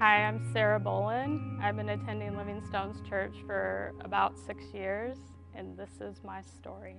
Hi, 0.00 0.24
I'm 0.24 0.50
Sarah 0.54 0.80
Bolin. 0.80 1.60
I've 1.62 1.76
been 1.76 1.90
attending 1.90 2.34
Living 2.34 2.64
Stones 2.66 3.06
Church 3.06 3.34
for 3.44 3.92
about 4.00 4.38
six 4.38 4.64
years, 4.72 5.18
and 5.54 5.76
this 5.76 5.90
is 6.00 6.24
my 6.24 6.40
story. 6.40 6.96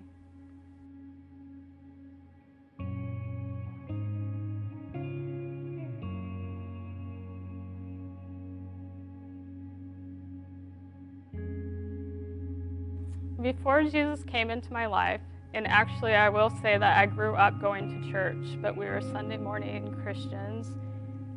Before 13.42 13.81
Jesus 13.81 14.24
came 14.26 14.52
into 14.52 14.72
my 14.72 14.86
life, 14.86 15.22
and 15.56 15.65
actually, 15.65 16.13
I 16.13 16.30
will 16.30 16.52
say 16.52 16.77
that 16.77 16.99
I 16.99 17.08
grew 17.08 17.34
up 17.34 17.60
going 17.60 18.04
to 18.04 18.12
church, 18.12 18.62
but 18.62 18.77
we 18.77 18.86
were 18.86 19.02
Sunday 19.02 19.38
morning 19.38 19.91
Christians, 20.04 20.68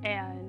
and 0.03 0.44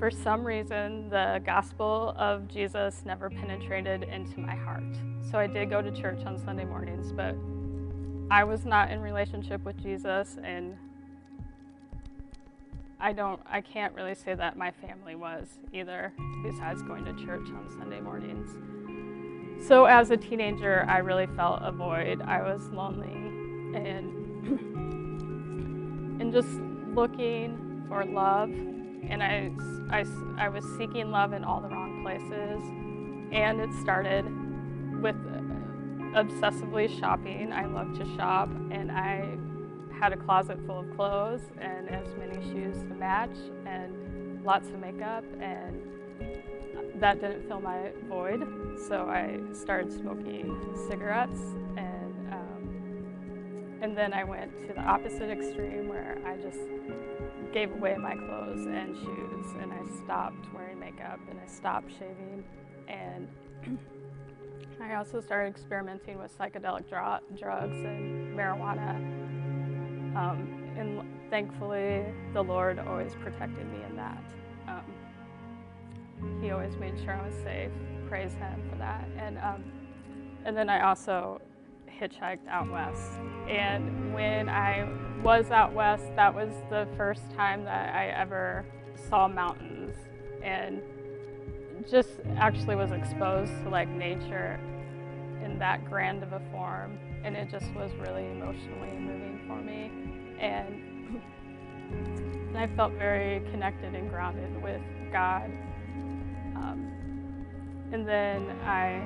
for 0.00 0.10
some 0.10 0.42
reason, 0.42 1.10
the 1.10 1.42
gospel 1.44 2.14
of 2.16 2.48
Jesus 2.48 3.02
never 3.04 3.28
penetrated 3.28 4.04
into 4.04 4.40
my 4.40 4.56
heart. 4.56 4.82
So 5.30 5.38
I 5.38 5.46
did 5.46 5.68
go 5.68 5.82
to 5.82 5.92
church 5.92 6.24
on 6.24 6.38
Sunday 6.38 6.64
mornings, 6.64 7.12
but 7.12 7.36
I 8.30 8.44
was 8.44 8.64
not 8.64 8.90
in 8.90 9.02
relationship 9.02 9.62
with 9.62 9.76
Jesus 9.82 10.38
and 10.42 10.74
I 12.98 13.12
don't 13.12 13.42
I 13.46 13.60
can't 13.60 13.94
really 13.94 14.14
say 14.14 14.34
that 14.34 14.56
my 14.56 14.70
family 14.70 15.16
was 15.16 15.48
either 15.70 16.14
besides 16.42 16.82
going 16.82 17.04
to 17.04 17.12
church 17.26 17.48
on 17.48 17.68
Sunday 17.78 18.00
mornings. 18.00 18.56
So 19.66 19.84
as 19.84 20.10
a 20.10 20.16
teenager, 20.16 20.86
I 20.88 20.98
really 20.98 21.26
felt 21.26 21.60
a 21.62 21.72
void. 21.72 22.22
I 22.22 22.40
was 22.40 22.70
lonely 22.70 23.12
and 23.76 24.16
and 26.22 26.32
just 26.32 26.48
looking 26.94 27.84
for 27.86 28.06
love 28.06 28.50
and 29.08 29.22
I, 29.22 29.50
I, 29.90 30.04
I 30.38 30.48
was 30.48 30.64
seeking 30.76 31.10
love 31.10 31.32
in 31.32 31.44
all 31.44 31.60
the 31.60 31.68
wrong 31.68 32.02
places. 32.02 32.62
And 33.32 33.60
it 33.60 33.70
started 33.80 34.24
with 35.00 35.16
obsessively 36.14 36.98
shopping. 36.98 37.52
I 37.52 37.66
love 37.66 37.96
to 37.98 38.16
shop, 38.16 38.48
and 38.70 38.90
I 38.90 39.36
had 39.98 40.12
a 40.12 40.16
closet 40.16 40.58
full 40.66 40.80
of 40.80 40.96
clothes 40.96 41.42
and 41.60 41.88
as 41.88 42.06
many 42.18 42.42
shoes 42.50 42.76
to 42.88 42.94
match, 42.94 43.36
and 43.66 44.44
lots 44.44 44.68
of 44.68 44.80
makeup, 44.80 45.24
and 45.40 45.80
that 46.96 47.20
didn't 47.20 47.46
fill 47.46 47.60
my 47.60 47.92
void. 48.08 48.42
So 48.88 49.08
I 49.08 49.38
started 49.52 49.92
smoking 49.92 50.58
cigarettes, 50.88 51.40
and 51.76 52.32
um, 52.32 53.78
and 53.82 53.96
then 53.96 54.12
I 54.12 54.24
went 54.24 54.66
to 54.66 54.74
the 54.74 54.80
opposite 54.80 55.30
extreme 55.30 55.88
where 55.88 56.18
I 56.26 56.36
just 56.36 56.58
gave 57.52 57.72
away 57.72 57.96
my 57.96 58.14
clothes 58.14 58.66
and 58.66 58.96
shoes, 58.96 59.46
and 59.60 59.72
I 59.72 60.04
stopped 60.04 60.52
wearing 60.54 60.78
makeup 60.78 61.18
and 61.28 61.38
I 61.40 61.46
stopped 61.46 61.90
shaving. 61.90 62.44
And 62.88 63.28
I 64.80 64.94
also 64.94 65.20
started 65.20 65.50
experimenting 65.50 66.18
with 66.18 66.36
psychedelic 66.36 66.88
dro- 66.88 67.20
drugs 67.36 67.76
and 67.76 68.36
marijuana. 68.36 68.96
Um, 70.16 70.72
and 70.76 71.02
thankfully, 71.30 72.04
the 72.32 72.42
Lord 72.42 72.78
always 72.78 73.14
protected 73.16 73.70
me 73.72 73.84
in 73.88 73.96
that. 73.96 74.22
Um, 74.68 76.40
he 76.42 76.50
always 76.50 76.76
made 76.76 76.98
sure 77.04 77.14
I 77.14 77.26
was 77.26 77.34
safe. 77.42 77.70
Praise 78.08 78.32
Him 78.34 78.62
for 78.70 78.76
that. 78.78 79.06
And 79.18 79.38
um, 79.38 79.64
and 80.44 80.56
then 80.56 80.68
I 80.68 80.88
also 80.88 81.40
hitchhiked 82.00 82.46
out 82.48 82.70
west. 82.70 83.12
And 83.48 84.14
when 84.14 84.48
I 84.48 84.88
was 85.22 85.50
out 85.50 85.72
west, 85.72 86.04
that 86.16 86.34
was 86.34 86.50
the 86.70 86.88
first 86.96 87.22
time 87.36 87.64
that 87.64 87.94
I 87.94 88.08
ever 88.08 88.64
saw 89.08 89.28
mountains 89.28 89.96
and 90.42 90.82
just 91.88 92.20
actually 92.36 92.76
was 92.76 92.90
exposed 92.92 93.52
to 93.62 93.68
like 93.68 93.88
nature 93.88 94.60
in 95.42 95.58
that 95.58 95.88
grand 95.88 96.22
of 96.22 96.32
a 96.32 96.40
form. 96.50 96.98
And 97.24 97.36
it 97.36 97.50
just 97.50 97.72
was 97.74 97.90
really 97.98 98.30
emotionally 98.30 98.96
moving 98.98 99.44
for 99.46 99.56
me. 99.56 99.90
And, 100.38 101.20
I 102.56 102.66
felt 102.76 102.92
very 102.94 103.40
connected 103.50 103.94
and 103.94 104.10
grounded 104.10 104.62
with 104.62 104.80
God. 105.12 105.50
And 107.92 108.06
then 108.06 108.56
I 108.64 109.02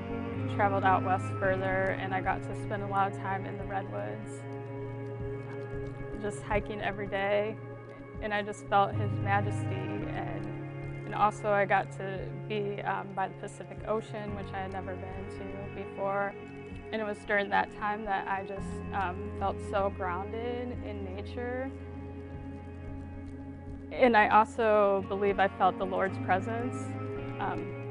traveled 0.55 0.83
out 0.83 1.03
west 1.03 1.25
further 1.39 1.97
and 1.99 2.13
I 2.13 2.21
got 2.21 2.43
to 2.43 2.63
spend 2.63 2.83
a 2.83 2.87
lot 2.87 3.11
of 3.11 3.17
time 3.17 3.45
in 3.45 3.57
the 3.57 3.63
redwoods, 3.63 4.41
just 6.21 6.43
hiking 6.43 6.81
every 6.81 7.07
day. 7.07 7.55
And 8.21 8.33
I 8.33 8.43
just 8.43 8.65
felt 8.67 8.93
his 8.93 9.11
majesty. 9.23 9.65
And, 9.75 10.45
and 11.05 11.15
also, 11.15 11.49
I 11.49 11.65
got 11.65 11.91
to 11.93 12.19
be 12.47 12.81
um, 12.83 13.07
by 13.15 13.27
the 13.27 13.33
Pacific 13.35 13.79
Ocean, 13.87 14.35
which 14.35 14.47
I 14.53 14.59
had 14.59 14.71
never 14.71 14.95
been 14.95 15.39
to 15.39 15.83
before. 15.83 16.33
And 16.91 17.01
it 17.01 17.05
was 17.05 17.17
during 17.27 17.49
that 17.49 17.75
time 17.79 18.05
that 18.05 18.27
I 18.27 18.43
just 18.43 18.67
um, 18.93 19.31
felt 19.39 19.57
so 19.71 19.91
grounded 19.97 20.77
in 20.85 21.03
nature. 21.15 21.71
And 23.91 24.15
I 24.15 24.29
also 24.29 25.03
believe 25.07 25.39
I 25.39 25.47
felt 25.47 25.77
the 25.77 25.85
Lord's 25.85 26.17
presence. 26.19 26.75
Um, 27.39 27.84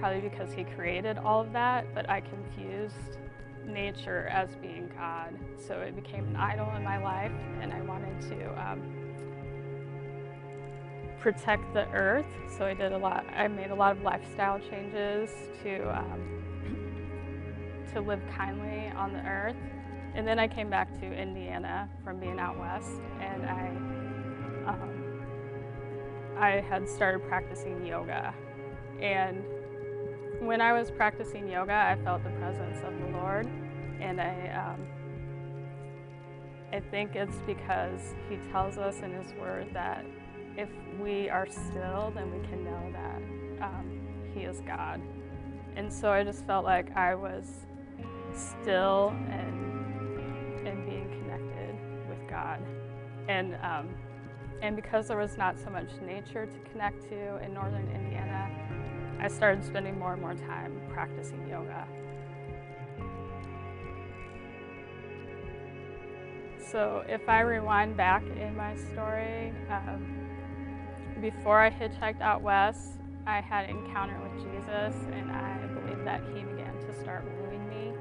probably 0.00 0.28
because 0.28 0.52
he 0.52 0.64
created 0.64 1.18
all 1.18 1.42
of 1.42 1.52
that, 1.52 1.86
but 1.94 2.08
I 2.08 2.22
confused 2.22 3.18
nature 3.66 4.26
as 4.32 4.56
being 4.56 4.90
God. 4.96 5.38
So 5.58 5.74
it 5.74 5.94
became 5.94 6.26
an 6.28 6.36
idol 6.36 6.68
in 6.74 6.82
my 6.82 7.00
life, 7.00 7.30
and 7.60 7.72
I 7.72 7.82
wanted 7.82 8.20
to 8.30 8.70
um, 8.70 8.82
protect 11.20 11.72
the 11.74 11.86
earth. 11.90 12.26
So 12.56 12.64
I 12.64 12.74
did 12.74 12.92
a 12.92 12.98
lot. 12.98 13.26
I 13.36 13.46
made 13.46 13.70
a 13.70 13.74
lot 13.74 13.96
of 13.96 14.02
lifestyle 14.02 14.58
changes 14.58 15.30
to 15.62 15.96
um, 15.96 16.42
to 17.92 18.00
live 18.00 18.22
kindly 18.34 18.90
on 18.96 19.12
the 19.12 19.20
earth. 19.20 19.56
And 20.14 20.26
then 20.26 20.38
I 20.38 20.48
came 20.48 20.70
back 20.70 20.98
to 21.00 21.06
Indiana 21.06 21.88
from 22.02 22.18
being 22.18 22.38
out 22.40 22.58
west, 22.58 23.00
and 23.20 23.44
I 23.44 23.68
um, 24.66 25.24
I 26.38 26.60
had 26.60 26.88
started 26.88 27.22
practicing 27.28 27.84
yoga, 27.84 28.34
and 29.00 29.44
when 30.40 30.60
I 30.60 30.72
was 30.72 30.90
practicing 30.90 31.48
yoga, 31.48 31.74
I 31.74 31.96
felt 32.02 32.24
the 32.24 32.30
presence 32.30 32.78
of 32.82 32.98
the 32.98 33.18
Lord, 33.18 33.46
and 34.00 34.20
I, 34.20 34.74
um, 34.74 34.86
I 36.72 36.80
think 36.80 37.14
it's 37.14 37.36
because 37.46 38.14
He 38.28 38.36
tells 38.50 38.78
us 38.78 39.00
in 39.00 39.12
His 39.12 39.32
Word 39.34 39.68
that 39.74 40.04
if 40.56 40.70
we 40.98 41.28
are 41.28 41.46
still, 41.46 42.12
then 42.14 42.32
we 42.32 42.46
can 42.48 42.64
know 42.64 42.92
that 42.92 43.64
um, 43.64 44.00
He 44.34 44.40
is 44.40 44.60
God. 44.66 45.00
And 45.76 45.92
so 45.92 46.10
I 46.10 46.24
just 46.24 46.46
felt 46.46 46.64
like 46.64 46.96
I 46.96 47.14
was 47.14 47.66
still 48.34 49.14
and 49.28 50.66
and 50.66 50.86
being 50.86 51.08
connected 51.22 51.74
with 52.08 52.18
God, 52.28 52.60
and 53.28 53.56
um, 53.62 53.88
and 54.62 54.74
because 54.74 55.08
there 55.08 55.16
was 55.16 55.36
not 55.36 55.58
so 55.58 55.70
much 55.70 55.88
nature 56.02 56.46
to 56.46 56.70
connect 56.70 57.02
to 57.08 57.42
in 57.44 57.54
northern 57.54 57.88
Indiana 57.94 58.29
I 59.20 59.28
started 59.28 59.62
spending 59.62 59.98
more 59.98 60.14
and 60.14 60.22
more 60.22 60.34
time 60.34 60.80
practicing 60.88 61.46
yoga. 61.46 61.86
So, 66.70 67.04
if 67.06 67.28
I 67.28 67.40
rewind 67.40 67.96
back 67.96 68.22
in 68.22 68.56
my 68.56 68.76
story, 68.76 69.52
um, 69.68 70.06
before 71.20 71.60
I 71.60 71.70
hitchhiked 71.70 72.22
out 72.22 72.40
west, 72.40 72.92
I 73.26 73.40
had 73.40 73.68
an 73.68 73.76
encounter 73.76 74.18
with 74.20 74.42
Jesus, 74.42 74.94
and 75.12 75.30
I 75.30 75.66
believe 75.66 76.02
that 76.04 76.22
He 76.32 76.42
began 76.42 76.78
to 76.80 76.94
start 77.00 77.24
wooing 77.24 77.68
me. 77.68 77.92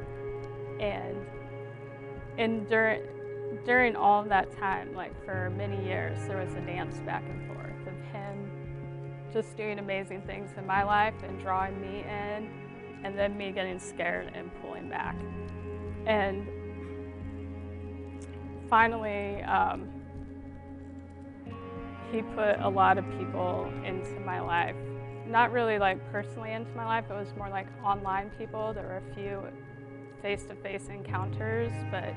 And 0.80 1.18
and 2.38 2.68
during 2.70 3.02
during 3.66 3.96
all 3.96 4.22
of 4.22 4.30
that 4.30 4.58
time, 4.58 4.94
like 4.94 5.14
for 5.26 5.50
many 5.50 5.84
years, 5.84 6.18
there 6.28 6.38
was 6.38 6.54
a 6.54 6.62
dance 6.62 7.00
back 7.00 7.24
and 7.28 7.46
forth 7.48 7.59
just 9.34 9.56
doing 9.56 9.80
amazing 9.80 10.22
things 10.24 10.52
in 10.58 10.66
my 10.66 10.84
life 10.84 11.14
and 11.24 11.40
drawing 11.40 11.80
me 11.82 12.02
in, 12.02 12.50
and 13.04 13.18
then 13.18 13.38
me 13.38 13.52
getting 13.52 13.80
scared 13.80 14.32
and 14.34 14.50
pulling 14.62 14.90
back. 14.90 15.16
And 16.06 16.48
finally, 18.70 19.42
um, 19.44 19.88
he 22.12 22.22
put 22.22 22.60
a 22.60 22.70
lot 22.70 22.98
of 22.98 23.06
people 23.18 23.72
into 23.86 24.20
my 24.22 24.40
life. 24.40 24.76
Not 25.28 25.52
really 25.52 25.78
like 25.78 26.00
personally 26.12 26.54
into 26.54 26.72
my 26.76 26.86
life, 26.86 27.06
it 27.10 27.14
was 27.14 27.34
more 27.38 27.50
like 27.50 27.68
online 27.84 28.32
people. 28.38 28.74
There 28.74 28.84
were 28.84 28.98
a 29.12 29.16
few 29.16 29.44
face 30.22 30.44
to 30.46 30.56
face 30.56 30.88
encounters, 30.90 31.72
but 31.92 32.14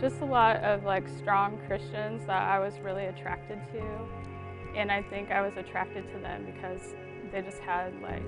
just 0.00 0.20
a 0.20 0.24
lot 0.24 0.56
of 0.58 0.84
like 0.84 1.08
strong 1.18 1.58
Christians 1.66 2.24
that 2.26 2.42
I 2.42 2.58
was 2.58 2.78
really 2.80 3.06
attracted 3.06 3.58
to 3.72 4.31
and 4.74 4.90
I 4.90 5.02
think 5.02 5.30
I 5.30 5.42
was 5.42 5.56
attracted 5.56 6.10
to 6.12 6.18
them 6.18 6.44
because 6.46 6.94
they 7.30 7.42
just 7.42 7.58
had 7.58 7.92
like 8.00 8.22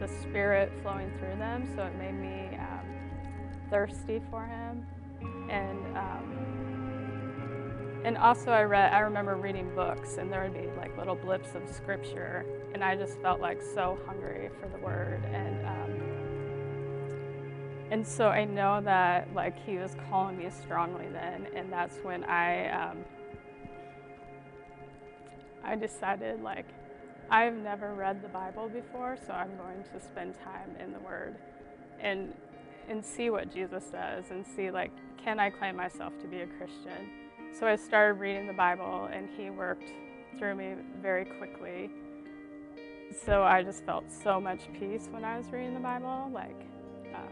the 0.00 0.08
spirit 0.08 0.72
flowing 0.82 1.10
through 1.18 1.36
them, 1.38 1.68
so 1.74 1.84
it 1.84 1.94
made 1.96 2.14
me 2.14 2.56
um, 2.58 2.86
thirsty 3.70 4.20
for 4.30 4.44
Him, 4.44 4.86
and 5.50 5.96
um, 5.96 6.54
and 8.04 8.18
also 8.18 8.50
I 8.50 8.62
read 8.62 8.92
I 8.92 8.98
remember 9.00 9.34
reading 9.34 9.74
books 9.74 10.18
and 10.18 10.30
there 10.30 10.42
would 10.42 10.52
be 10.52 10.68
like 10.76 10.96
little 10.98 11.14
blips 11.14 11.54
of 11.54 11.62
scripture 11.74 12.44
and 12.74 12.84
I 12.84 12.96
just 12.96 13.18
felt 13.20 13.40
like 13.40 13.62
so 13.62 13.98
hungry 14.06 14.50
for 14.60 14.68
the 14.68 14.78
word. 14.78 15.24
And 15.24 15.66
um, 15.66 16.00
and 17.90 18.06
so 18.06 18.28
I 18.28 18.44
know 18.44 18.82
that 18.82 19.34
like 19.34 19.58
he 19.64 19.78
was 19.78 19.96
calling 20.10 20.36
me 20.36 20.50
strongly 20.50 21.06
then 21.12 21.46
and 21.54 21.72
that's 21.72 21.96
when 21.98 22.24
I 22.24 22.68
um, 22.68 22.98
I 25.64 25.76
decided 25.76 26.42
like 26.42 26.66
I've 27.30 27.54
never 27.54 27.94
read 27.94 28.22
the 28.22 28.28
Bible 28.28 28.68
before 28.68 29.16
so 29.26 29.32
I'm 29.32 29.56
going 29.56 29.82
to 29.92 30.00
spend 30.00 30.34
time 30.44 30.76
in 30.82 30.92
the 30.92 31.00
word 31.00 31.36
and 32.00 32.34
and 32.88 33.04
see 33.04 33.30
what 33.30 33.52
Jesus 33.52 33.84
says 33.90 34.24
and 34.30 34.44
see 34.46 34.70
like 34.70 34.90
can 35.22 35.40
I 35.40 35.50
claim 35.50 35.76
myself 35.76 36.12
to 36.20 36.28
be 36.28 36.40
a 36.40 36.46
Christian 36.46 37.10
so 37.58 37.68
I 37.68 37.76
started 37.76 38.18
reading 38.18 38.48
the 38.48 38.52
Bible, 38.52 39.08
and 39.12 39.28
He 39.36 39.48
worked 39.48 39.88
through 40.38 40.56
me 40.56 40.74
very 41.00 41.24
quickly. 41.24 41.88
So 43.24 43.44
I 43.44 43.62
just 43.62 43.84
felt 43.84 44.10
so 44.10 44.40
much 44.40 44.62
peace 44.76 45.06
when 45.08 45.24
I 45.24 45.38
was 45.38 45.46
reading 45.52 45.72
the 45.72 45.78
Bible, 45.78 46.30
like 46.32 46.66
um, 47.14 47.28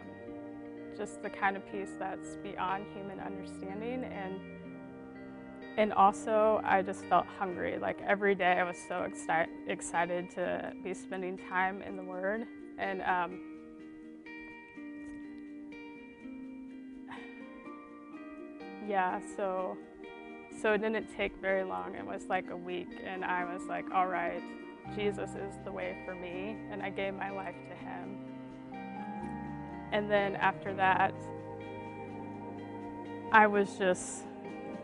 just 0.96 1.24
the 1.24 1.30
kind 1.30 1.56
of 1.56 1.68
peace 1.72 1.90
that's 1.98 2.36
beyond 2.36 2.86
human 2.94 3.18
understanding. 3.18 4.04
And 4.04 4.38
and 5.78 5.92
also, 5.94 6.60
I 6.64 6.82
just 6.82 7.04
felt 7.06 7.26
hungry. 7.38 7.78
Like 7.78 7.98
every 8.06 8.34
day, 8.34 8.58
I 8.58 8.64
was 8.64 8.76
so 8.76 9.06
exci- 9.08 9.48
excited 9.68 10.30
to 10.32 10.72
be 10.84 10.92
spending 10.92 11.38
time 11.38 11.80
in 11.82 11.96
the 11.96 12.02
Word. 12.02 12.46
And 12.78 13.00
um, 13.02 13.40
yeah, 18.86 19.20
so 19.36 19.78
so 20.60 20.74
it 20.74 20.82
didn't 20.82 21.06
take 21.16 21.32
very 21.40 21.64
long. 21.64 21.94
It 21.94 22.06
was 22.06 22.26
like 22.28 22.50
a 22.50 22.56
week, 22.56 22.88
and 23.04 23.24
I 23.24 23.50
was 23.50 23.62
like, 23.66 23.86
all 23.94 24.06
right, 24.06 24.42
Jesus 24.94 25.30
is 25.30 25.54
the 25.64 25.72
way 25.72 25.96
for 26.04 26.14
me. 26.14 26.56
And 26.70 26.82
I 26.82 26.90
gave 26.90 27.14
my 27.14 27.30
life 27.30 27.56
to 27.70 27.74
him. 27.74 28.18
And 29.90 30.10
then 30.10 30.36
after 30.36 30.74
that, 30.74 31.14
I 33.32 33.46
was 33.46 33.78
just 33.78 34.24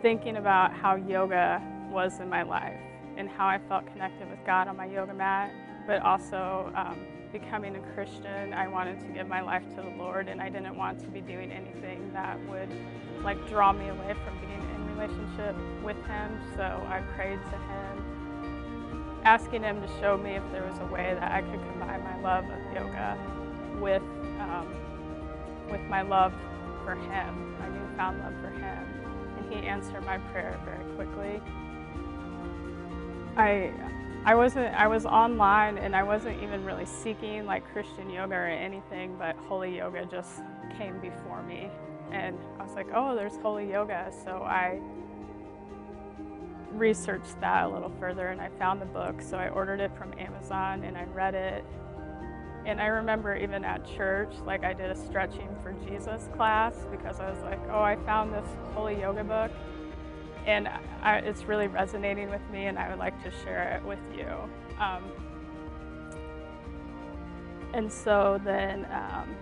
thinking 0.03 0.37
about 0.37 0.73
how 0.73 0.97
yoga 0.97 1.63
was 1.91 2.21
in 2.21 2.29
my 2.29 2.43
life 2.43 2.79
and 3.17 3.29
how 3.29 3.47
I 3.47 3.59
felt 3.69 3.87
connected 3.93 4.31
with 4.31 4.39
God 4.47 4.69
on 4.69 4.77
my 4.77 4.87
yoga 4.87 5.13
mat, 5.13 5.51
but 5.87 6.03
also 6.03 6.73
um, 6.77 6.99
becoming 7.33 7.77
a 7.77 7.81
Christian, 7.95 8.53
I 8.55 8.69
wanted 8.69 9.01
to 9.01 9.07
give 9.07 9.27
my 9.27 9.41
life 9.41 9.63
to 9.75 9.83
the 9.83 9.93
Lord, 9.99 10.29
and 10.29 10.41
I 10.41 10.49
didn't 10.49 10.77
want 10.77 11.01
to 11.01 11.07
be 11.09 11.21
doing 11.21 11.51
anything 11.51 12.13
that 12.13 12.39
would 12.49 12.69
like 13.23 13.49
draw 13.49 13.73
me 13.73 13.89
away 13.89 14.15
from 14.25 14.39
being 14.41 14.63
in 14.75 14.97
relationship 14.97 15.57
with 15.83 15.97
Him, 16.07 16.41
so 16.55 16.63
I 16.63 17.03
prayed 17.17 17.41
to 17.43 17.59
Him, 17.59 19.21
asking 19.25 19.63
Him 19.63 19.81
to 19.83 19.89
show 20.01 20.17
me 20.17 20.37
if 20.37 20.43
there 20.53 20.65
was 20.65 20.79
a 20.79 20.87
way 20.87 21.17
that 21.19 21.33
I 21.33 21.43
could 21.43 21.61
combine 21.73 22.03
my 22.05 22.21
love 22.23 22.45
of 22.45 22.75
yoga 22.75 23.19
with 23.81 24.03
um, 24.41 24.69
with 25.71 25.83
my 25.83 26.03
love 26.03 26.33
for 26.85 26.95
Him, 26.95 27.59
my 27.59 27.69
newfound 27.69 28.21
love 28.21 28.35
for 28.41 28.51
Him. 28.51 29.08
And 29.39 29.53
He 29.53 29.67
answered 29.67 30.05
my 30.05 30.19
prayer 30.19 30.59
very 30.65 30.85
quickly. 30.95 31.41
I 33.37 33.73
I 34.25 34.35
wasn't 34.35 34.75
I 34.75 34.89
was 34.89 35.07
online 35.07 35.79
and 35.79 35.95
I 35.95 36.03
wasn't 36.03 36.43
even 36.43 36.65
really 36.65 36.87
seeking 36.87 37.47
like 37.47 37.65
Christian 37.73 38.11
yoga 38.11 38.35
or 38.35 38.47
anything, 38.47 39.17
but 39.19 39.37
holy 39.49 39.77
yoga 39.77 40.05
just 40.07 40.43
came 40.77 40.99
before 41.01 41.43
me 41.43 41.71
and 42.11 42.39
I 42.59 42.65
was 42.65 42.75
like, 42.75 42.89
oh, 42.95 43.15
there's 43.15 43.37
holy 43.37 43.71
yoga. 43.71 44.13
So 44.25 44.43
I 44.43 44.81
researched 46.73 47.41
that 47.41 47.65
a 47.65 47.69
little 47.69 47.93
further 47.99 48.29
and 48.29 48.41
I 48.41 48.49
found 48.59 48.81
the 48.81 48.87
book. 48.87 49.21
So 49.23 49.37
I 49.37 49.49
ordered 49.49 49.81
it 49.81 49.93
from 49.97 50.13
Amazon 50.19 50.85
and 50.85 50.97
I 50.97 51.05
read 51.05 51.35
it. 51.35 51.65
And 52.69 52.83
I 52.83 52.87
remember 52.87 53.35
even 53.35 53.65
at 53.65 53.87
church, 53.97 54.29
like 54.45 54.63
I 54.63 54.75
did 54.75 54.91
a 54.91 54.95
stretching 54.95 55.49
for 55.63 55.73
Jesus 55.89 56.29
class 56.37 56.75
because 56.91 57.19
I 57.19 57.31
was 57.31 57.43
like, 57.43 57.61
oh, 57.71 57.81
I 57.83 57.97
found 58.05 58.35
this 58.35 58.47
holy 58.75 59.01
yoga 59.01 59.25
book 59.25 59.51
and 60.47 60.69
I, 61.03 61.17
it's 61.17 61.45
really 61.45 61.67
resonating 61.67 62.29
with 62.29 62.43
me 62.53 62.67
and 62.67 62.79
I 62.79 62.91
would 62.91 62.99
like 62.99 63.23
to 63.25 63.31
share 63.43 63.75
it 63.75 63.89
with 63.89 63.99
you. 64.15 64.29
Um, 64.79 65.03
and 67.73 67.91
so 67.91 68.39
then 68.45 68.87
um, 68.93 69.35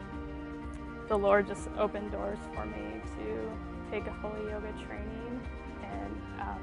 the 1.09 1.19
Lord 1.19 1.49
just 1.49 1.69
opened 1.79 2.13
doors 2.13 2.39
for 2.55 2.65
me 2.65 3.01
to 3.19 3.51
take 3.91 4.07
a 4.07 4.13
holy 4.13 4.51
yoga 4.51 4.73
training, 4.87 5.41
and 5.83 6.17
um, 6.41 6.61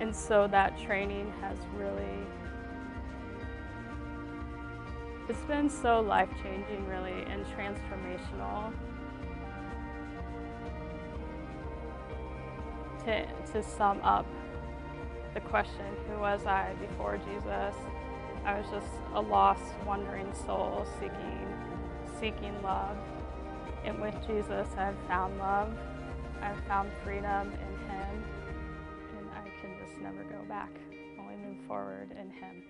and 0.00 0.14
so 0.14 0.46
that 0.48 0.78
training 0.78 1.32
has 1.40 1.58
really 1.76 2.26
it's 5.28 5.40
been 5.42 5.68
so 5.68 6.00
life 6.00 6.30
changing, 6.42 6.86
really, 6.88 7.22
and 7.30 7.44
transformational. 7.46 8.72
To, 13.04 13.26
to 13.52 13.62
sum 13.62 14.00
up 14.02 14.26
the 15.34 15.40
question, 15.40 15.84
who 16.08 16.18
was 16.20 16.46
I 16.46 16.74
before 16.80 17.18
Jesus? 17.18 17.74
I 18.44 18.58
was 18.58 18.66
just 18.70 18.92
a 19.14 19.20
lost, 19.20 19.62
wandering 19.86 20.32
soul 20.46 20.86
seeking, 20.98 21.46
seeking 22.18 22.62
love. 22.62 22.96
And 23.84 24.00
with 24.00 24.14
Jesus, 24.26 24.68
I've 24.76 24.98
found 25.06 25.38
love, 25.38 25.76
I've 26.40 26.58
found 26.66 26.90
freedom 27.04 27.52
in 27.52 27.88
Him, 27.88 28.24
and 29.18 29.28
I 29.32 29.42
can 29.60 29.70
just 29.84 29.98
never 30.00 30.22
go 30.24 30.42
back, 30.48 30.70
only 31.20 31.36
move 31.36 31.58
forward 31.66 32.10
in 32.12 32.30
Him. 32.30 32.62